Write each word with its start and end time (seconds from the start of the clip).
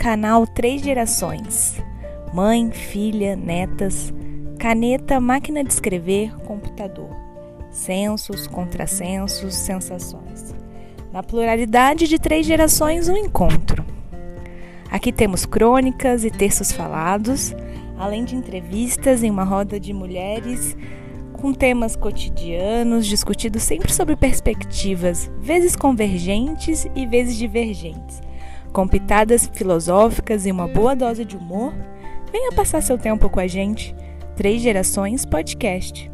canal 0.00 0.46
Três 0.46 0.80
Gerações: 0.80 1.76
mãe, 2.32 2.70
filha, 2.70 3.36
netas, 3.36 4.10
caneta, 4.58 5.20
máquina 5.20 5.62
de 5.62 5.70
escrever, 5.74 6.34
computador, 6.46 7.10
sensos, 7.70 8.46
contrassensos, 8.46 9.54
sensações. 9.54 10.54
Na 11.12 11.22
pluralidade 11.22 12.08
de 12.08 12.18
três 12.18 12.46
gerações, 12.46 13.10
um 13.10 13.16
encontro. 13.16 13.84
Aqui 14.90 15.12
temos 15.12 15.44
crônicas 15.44 16.24
e 16.24 16.30
textos 16.30 16.72
falados, 16.72 17.54
além 17.98 18.24
de 18.24 18.34
entrevistas 18.34 19.22
em 19.22 19.30
uma 19.30 19.44
roda 19.44 19.78
de 19.78 19.92
mulheres 19.92 20.74
com 21.34 21.52
temas 21.52 21.94
cotidianos 21.94 23.06
discutidos 23.06 23.64
sempre 23.64 23.92
sobre 23.92 24.16
perspectivas, 24.16 25.30
vezes 25.40 25.76
convergentes 25.76 26.86
e 26.94 27.06
vezes 27.06 27.36
divergentes, 27.36 28.20
com 28.72 28.86
pitadas 28.86 29.50
filosóficas 29.52 30.46
e 30.46 30.50
uma 30.50 30.68
boa 30.68 30.94
dose 30.94 31.24
de 31.24 31.36
humor. 31.36 31.72
Venha 32.32 32.52
passar 32.52 32.80
seu 32.82 32.96
tempo 32.96 33.28
com 33.28 33.40
a 33.40 33.46
gente. 33.46 33.94
Três 34.36 34.62
Gerações 34.62 35.24
Podcast. 35.24 36.10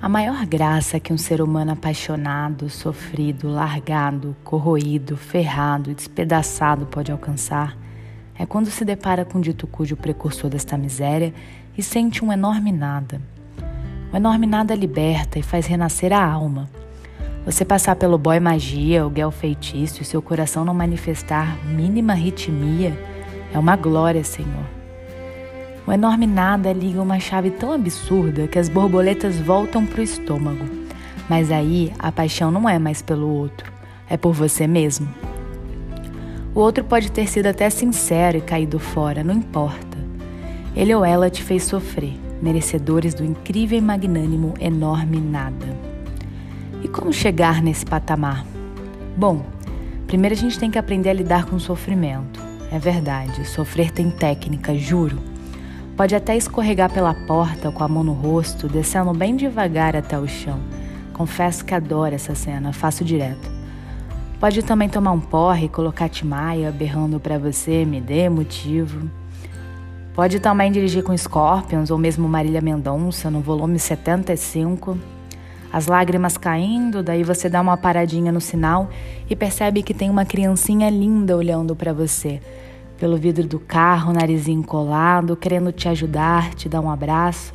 A 0.00 0.08
maior 0.08 0.44
graça 0.44 1.00
que 1.00 1.14
um 1.14 1.16
ser 1.16 1.40
humano 1.40 1.72
apaixonado, 1.72 2.68
sofrido, 2.68 3.48
largado, 3.48 4.36
corroído, 4.44 5.16
ferrado 5.16 5.90
e 5.90 5.94
despedaçado 5.94 6.84
pode 6.84 7.10
alcançar 7.10 7.74
é 8.38 8.44
quando 8.44 8.70
se 8.70 8.84
depara 8.84 9.24
com 9.24 9.38
o 9.38 9.40
dito 9.40 9.66
cujo 9.66 9.96
precursor 9.96 10.50
desta 10.50 10.76
miséria 10.76 11.32
e 11.76 11.82
sente 11.82 12.24
um 12.24 12.32
enorme 12.32 12.72
nada. 12.72 13.20
O 14.12 14.16
enorme 14.16 14.46
nada 14.46 14.74
liberta 14.74 15.38
e 15.38 15.42
faz 15.42 15.66
renascer 15.66 16.12
a 16.12 16.24
alma. 16.24 16.68
Você 17.44 17.64
passar 17.64 17.96
pelo 17.96 18.16
boy 18.16 18.40
magia, 18.40 19.06
o 19.06 19.10
guel 19.10 19.30
feitiço 19.30 20.02
e 20.02 20.04
seu 20.04 20.22
coração 20.22 20.64
não 20.64 20.72
manifestar 20.72 21.58
mínima 21.66 22.14
ritmia 22.14 22.96
é 23.52 23.58
uma 23.58 23.76
glória, 23.76 24.24
Senhor. 24.24 24.64
O 25.86 25.92
enorme 25.92 26.26
nada 26.26 26.72
liga 26.72 27.02
uma 27.02 27.20
chave 27.20 27.50
tão 27.50 27.70
absurda 27.72 28.48
que 28.48 28.58
as 28.58 28.68
borboletas 28.68 29.38
voltam 29.38 29.84
para 29.84 30.00
o 30.00 30.04
estômago. 30.04 30.64
Mas 31.28 31.52
aí 31.52 31.92
a 31.98 32.10
paixão 32.10 32.50
não 32.50 32.68
é 32.68 32.78
mais 32.78 33.02
pelo 33.02 33.28
outro, 33.28 33.70
é 34.08 34.16
por 34.16 34.32
você 34.32 34.66
mesmo. 34.66 35.08
O 36.54 36.60
outro 36.60 36.84
pode 36.84 37.10
ter 37.10 37.28
sido 37.28 37.46
até 37.46 37.68
sincero 37.68 38.38
e 38.38 38.40
caído 38.40 38.78
fora, 38.78 39.24
não 39.24 39.34
importa. 39.34 39.98
Ele 40.76 40.94
ou 40.94 41.04
ela 41.04 41.28
te 41.28 41.42
fez 41.42 41.64
sofrer, 41.64 42.14
merecedores 42.40 43.12
do 43.12 43.24
incrível 43.24 43.76
e 43.76 43.80
magnânimo 43.80 44.54
enorme 44.60 45.20
nada. 45.20 45.66
E 46.80 46.86
como 46.86 47.12
chegar 47.12 47.60
nesse 47.60 47.84
patamar? 47.84 48.46
Bom, 49.16 49.44
primeiro 50.06 50.36
a 50.36 50.38
gente 50.38 50.56
tem 50.56 50.70
que 50.70 50.78
aprender 50.78 51.10
a 51.10 51.14
lidar 51.14 51.46
com 51.46 51.56
o 51.56 51.60
sofrimento. 51.60 52.40
É 52.70 52.78
verdade, 52.78 53.44
sofrer 53.48 53.90
tem 53.90 54.08
técnica, 54.08 54.76
juro. 54.76 55.18
Pode 55.96 56.14
até 56.14 56.36
escorregar 56.36 56.92
pela 56.92 57.14
porta 57.14 57.72
com 57.72 57.82
a 57.82 57.88
mão 57.88 58.04
no 58.04 58.12
rosto, 58.12 58.68
descendo 58.68 59.12
bem 59.12 59.34
devagar 59.34 59.96
até 59.96 60.16
o 60.16 60.28
chão. 60.28 60.60
Confesso 61.12 61.64
que 61.64 61.74
adoro 61.74 62.14
essa 62.14 62.34
cena, 62.34 62.72
faço 62.72 63.04
direto. 63.04 63.53
Pode 64.44 64.62
também 64.62 64.90
tomar 64.90 65.12
um 65.12 65.20
porre 65.20 65.70
colocar 65.70 66.06
Timaya 66.06 66.70
berrando 66.70 67.18
para 67.18 67.38
você, 67.38 67.82
me 67.86 67.98
dê 67.98 68.28
motivo. 68.28 69.10
Pode 70.12 70.38
também 70.38 70.70
dirigir 70.70 71.02
com 71.02 71.16
Scorpions 71.16 71.90
ou 71.90 71.96
mesmo 71.96 72.28
Marília 72.28 72.60
Mendonça 72.60 73.30
no 73.30 73.40
volume 73.40 73.78
75. 73.78 74.98
As 75.72 75.86
lágrimas 75.86 76.36
caindo, 76.36 77.02
daí 77.02 77.24
você 77.24 77.48
dá 77.48 77.58
uma 77.58 77.78
paradinha 77.78 78.30
no 78.30 78.38
sinal 78.38 78.90
e 79.30 79.34
percebe 79.34 79.82
que 79.82 79.94
tem 79.94 80.10
uma 80.10 80.26
criancinha 80.26 80.90
linda 80.90 81.34
olhando 81.34 81.74
para 81.74 81.94
você 81.94 82.38
pelo 82.98 83.16
vidro 83.16 83.48
do 83.48 83.58
carro, 83.58 84.12
narizinho 84.12 84.62
colado, 84.62 85.36
querendo 85.36 85.72
te 85.72 85.88
ajudar, 85.88 86.52
te 86.52 86.68
dar 86.68 86.82
um 86.82 86.90
abraço. 86.90 87.54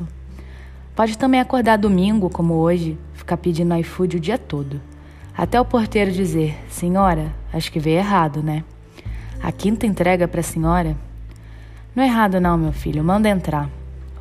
Pode 0.96 1.16
também 1.16 1.38
acordar 1.38 1.78
domingo, 1.78 2.28
como 2.28 2.54
hoje, 2.54 2.98
ficar 3.14 3.36
pedindo 3.36 3.76
iFood 3.76 4.16
o 4.16 4.20
dia 4.20 4.36
todo. 4.36 4.89
Até 5.40 5.58
o 5.58 5.64
porteiro 5.64 6.12
dizer: 6.12 6.54
Senhora, 6.68 7.34
acho 7.50 7.72
que 7.72 7.80
veio 7.80 7.96
errado, 7.96 8.42
né? 8.42 8.62
A 9.42 9.50
quinta 9.50 9.86
entrega 9.86 10.28
para 10.28 10.40
a 10.40 10.42
senhora? 10.42 10.94
Não 11.96 12.02
é 12.02 12.06
errado, 12.08 12.38
não, 12.38 12.58
meu 12.58 12.72
filho, 12.72 13.02
manda 13.02 13.26
entrar. 13.26 13.70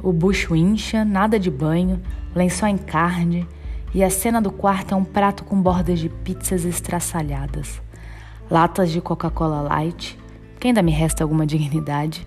O 0.01 0.13
bucho 0.13 0.55
incha, 0.55 1.03
nada 1.03 1.37
de 1.37 1.51
banho, 1.51 2.01
lençol 2.33 2.69
em 2.69 2.77
carne, 2.77 3.45
e 3.93 4.01
a 4.01 4.09
cena 4.09 4.41
do 4.41 4.49
quarto 4.49 4.93
é 4.93 4.95
um 4.95 5.03
prato 5.03 5.43
com 5.43 5.61
bordas 5.61 5.99
de 5.99 6.07
pizzas 6.07 6.63
estraçalhadas, 6.63 7.81
latas 8.49 8.89
de 8.89 9.01
Coca-Cola 9.01 9.59
Light, 9.59 10.17
que 10.57 10.67
ainda 10.67 10.81
me 10.81 10.93
resta 10.93 11.21
alguma 11.21 11.45
dignidade, 11.45 12.25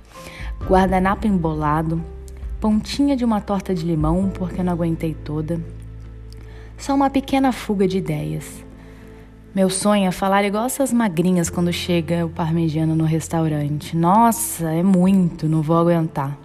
guardanapo 0.68 1.26
embolado, 1.26 2.04
pontinha 2.60 3.16
de 3.16 3.24
uma 3.24 3.40
torta 3.40 3.74
de 3.74 3.86
limão, 3.86 4.28
porque 4.28 4.62
não 4.62 4.74
aguentei 4.74 5.14
toda. 5.14 5.58
Só 6.76 6.94
uma 6.94 7.08
pequena 7.08 7.52
fuga 7.52 7.88
de 7.88 7.96
ideias. 7.96 8.62
Meu 9.54 9.68
sonho 9.68 10.08
é 10.08 10.10
falar 10.10 10.44
igual 10.44 10.64
essas 10.64 10.94
magrinhas 10.94 11.50
quando 11.50 11.70
chega 11.70 12.24
o 12.24 12.30
parmegiano 12.30 12.96
no 12.96 13.04
restaurante. 13.04 13.94
Nossa, 13.94 14.72
é 14.72 14.82
muito, 14.82 15.46
não 15.46 15.60
vou 15.60 15.76
aguentar. 15.76 16.38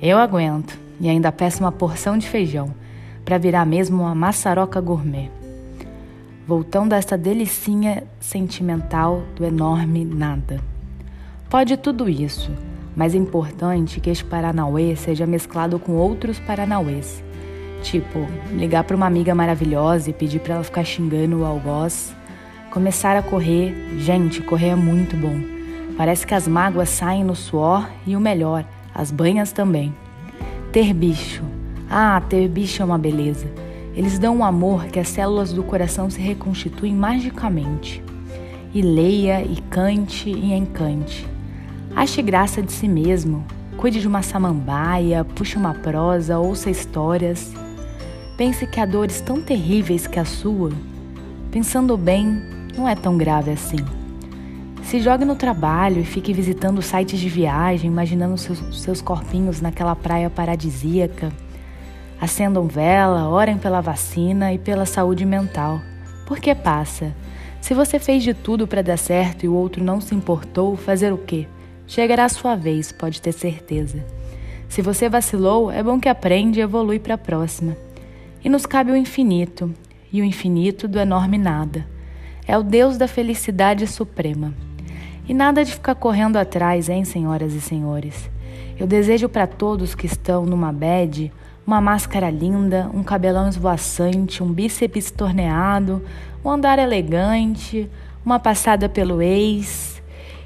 Eu 0.00 0.16
aguento 0.16 0.78
e 0.98 1.06
ainda 1.06 1.30
peço 1.30 1.62
uma 1.62 1.70
porção 1.70 2.16
de 2.16 2.26
feijão 2.26 2.74
para 3.26 3.36
virar 3.36 3.66
mesmo 3.66 4.04
uma 4.04 4.14
maçaroca 4.14 4.80
gourmet. 4.80 5.30
Voltando 6.46 6.94
a 6.94 6.96
esta 6.96 7.18
delicinha 7.18 8.04
sentimental 8.18 9.22
do 9.36 9.44
enorme 9.44 10.02
nada. 10.02 10.62
Pode 11.50 11.76
tudo 11.76 12.08
isso, 12.08 12.50
mas 12.96 13.14
é 13.14 13.18
importante 13.18 14.00
que 14.00 14.08
este 14.08 14.24
Paranauê 14.24 14.96
seja 14.96 15.26
mesclado 15.26 15.78
com 15.78 15.92
outros 15.92 16.38
Paranauês. 16.38 17.22
Tipo, 17.82 18.26
ligar 18.50 18.84
para 18.84 18.96
uma 18.96 19.06
amiga 19.06 19.34
maravilhosa 19.34 20.08
e 20.08 20.14
pedir 20.14 20.40
para 20.40 20.54
ela 20.54 20.64
ficar 20.64 20.84
xingando 20.84 21.40
o 21.40 21.44
algoz. 21.44 22.18
Começar 22.70 23.16
a 23.16 23.22
correr. 23.22 23.74
Gente, 23.98 24.40
correr 24.40 24.68
é 24.68 24.76
muito 24.76 25.16
bom. 25.16 25.40
Parece 25.96 26.24
que 26.24 26.34
as 26.34 26.46
mágoas 26.46 26.88
saem 26.88 27.24
no 27.24 27.34
suor 27.34 27.90
e 28.06 28.14
o 28.14 28.20
melhor, 28.20 28.64
as 28.94 29.10
banhas 29.10 29.50
também. 29.50 29.92
Ter 30.70 30.94
bicho. 30.94 31.42
Ah, 31.90 32.22
ter 32.28 32.46
bicho 32.48 32.80
é 32.80 32.84
uma 32.84 32.96
beleza. 32.96 33.48
Eles 33.92 34.20
dão 34.20 34.36
um 34.36 34.44
amor 34.44 34.86
que 34.86 35.00
as 35.00 35.08
células 35.08 35.52
do 35.52 35.64
coração 35.64 36.08
se 36.08 36.20
reconstituem 36.20 36.94
magicamente. 36.94 38.00
E 38.72 38.80
leia, 38.80 39.42
e 39.42 39.60
cante, 39.62 40.30
e 40.30 40.52
encante. 40.52 41.26
Ache 41.96 42.22
graça 42.22 42.62
de 42.62 42.70
si 42.70 42.86
mesmo, 42.86 43.44
cuide 43.76 44.00
de 44.00 44.06
uma 44.06 44.22
samambaia, 44.22 45.24
puxe 45.24 45.56
uma 45.56 45.74
prosa, 45.74 46.38
ouça 46.38 46.70
histórias. 46.70 47.52
Pense 48.36 48.64
que 48.64 48.78
há 48.78 48.86
dores 48.86 49.20
tão 49.20 49.42
terríveis 49.42 50.06
que 50.06 50.20
a 50.20 50.24
sua, 50.24 50.70
pensando 51.50 51.96
bem, 51.96 52.59
não 52.76 52.88
é 52.88 52.94
tão 52.94 53.16
grave 53.16 53.50
assim. 53.50 53.78
Se 54.82 54.98
jogue 54.98 55.24
no 55.24 55.36
trabalho 55.36 56.00
e 56.00 56.04
fique 56.04 56.32
visitando 56.32 56.82
sites 56.82 57.20
de 57.20 57.28
viagem, 57.28 57.90
imaginando 57.90 58.36
seus, 58.36 58.82
seus 58.82 59.00
corpinhos 59.00 59.60
naquela 59.60 59.94
praia 59.94 60.28
paradisíaca. 60.28 61.32
Acendam 62.20 62.66
vela, 62.66 63.28
orem 63.28 63.56
pela 63.56 63.80
vacina 63.80 64.52
e 64.52 64.58
pela 64.58 64.84
saúde 64.84 65.24
mental. 65.24 65.80
Porque 66.26 66.54
passa. 66.54 67.14
Se 67.60 67.74
você 67.74 67.98
fez 67.98 68.22
de 68.22 68.34
tudo 68.34 68.66
para 68.66 68.82
dar 68.82 68.96
certo 68.96 69.44
e 69.44 69.48
o 69.48 69.54
outro 69.54 69.84
não 69.84 70.00
se 70.00 70.14
importou, 70.14 70.76
fazer 70.76 71.12
o 71.12 71.18
quê? 71.18 71.46
Chegará 71.86 72.24
a 72.24 72.28
sua 72.28 72.56
vez, 72.56 72.90
pode 72.90 73.20
ter 73.20 73.32
certeza. 73.32 74.04
Se 74.68 74.80
você 74.80 75.08
vacilou, 75.08 75.70
é 75.70 75.82
bom 75.82 75.98
que 75.98 76.08
aprende 76.08 76.60
e 76.60 76.62
evolui 76.62 76.98
para 76.98 77.14
a 77.14 77.18
próxima. 77.18 77.76
E 78.42 78.48
nos 78.48 78.64
cabe 78.64 78.92
o 78.92 78.96
infinito, 78.96 79.74
e 80.12 80.20
o 80.20 80.24
infinito 80.24 80.88
do 80.88 80.98
enorme 80.98 81.36
nada. 81.36 81.86
É 82.50 82.58
o 82.58 82.64
Deus 82.64 82.98
da 82.98 83.06
felicidade 83.06 83.86
suprema. 83.86 84.52
E 85.28 85.32
nada 85.32 85.64
de 85.64 85.72
ficar 85.72 85.94
correndo 85.94 86.36
atrás, 86.36 86.88
hein, 86.88 87.04
senhoras 87.04 87.54
e 87.54 87.60
senhores? 87.60 88.28
Eu 88.76 88.88
desejo 88.88 89.28
para 89.28 89.46
todos 89.46 89.94
que 89.94 90.04
estão 90.04 90.44
numa 90.44 90.72
bed 90.72 91.32
uma 91.64 91.80
máscara 91.80 92.28
linda, 92.28 92.90
um 92.92 93.04
cabelão 93.04 93.48
esvoaçante, 93.48 94.42
um 94.42 94.52
bíceps 94.52 95.12
torneado, 95.12 96.02
um 96.44 96.50
andar 96.50 96.80
elegante, 96.80 97.88
uma 98.26 98.40
passada 98.40 98.88
pelo 98.88 99.22
ex, 99.22 100.02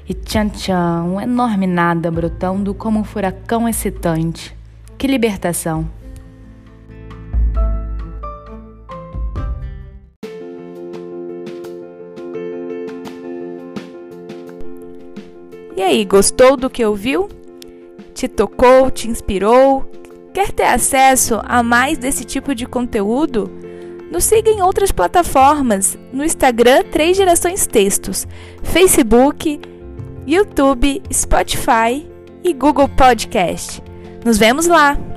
e 0.07 0.13
tchan 0.13 0.49
tchan, 0.49 1.05
um 1.05 1.19
enorme 1.19 1.65
nada 1.65 2.11
brotando 2.11 2.75
como 2.75 2.99
um 2.99 3.03
furacão 3.03 3.67
excitante. 3.67 4.55
Que 4.95 5.07
libertação! 5.07 5.89
E 15.75 15.81
aí, 15.81 16.05
gostou 16.05 16.55
do 16.55 16.69
que 16.69 16.85
ouviu? 16.85 17.27
Te 18.13 18.27
tocou, 18.27 18.89
te 18.89 19.09
inspirou? 19.09 19.85
Quer 20.33 20.51
ter 20.51 20.63
acesso 20.63 21.39
a 21.43 21.61
mais 21.61 21.97
desse 21.97 22.23
tipo 22.23 22.55
de 22.55 22.65
conteúdo? 22.65 23.51
Nos 24.11 24.23
siga 24.23 24.49
em 24.49 24.61
outras 24.61 24.91
plataformas, 24.91 25.97
no 26.13 26.23
Instagram 26.23 26.83
Três 26.91 27.17
Gerações 27.17 27.67
Textos, 27.67 28.25
Facebook, 28.63 29.59
YouTube, 30.25 31.01
Spotify 31.11 32.07
e 32.43 32.53
Google 32.53 32.87
Podcast. 32.87 33.81
Nos 34.23 34.37
vemos 34.37 34.67
lá! 34.67 35.14